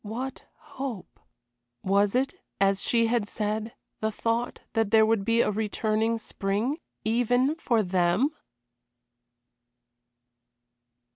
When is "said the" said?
3.27-4.11